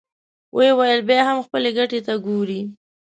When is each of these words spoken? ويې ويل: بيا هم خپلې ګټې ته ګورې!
ويې 0.55 0.71
ويل: 0.79 0.99
بيا 1.09 1.21
هم 1.27 1.37
خپلې 1.47 1.69
ګټې 1.77 1.99
ته 2.07 2.13
ګورې! 2.25 2.61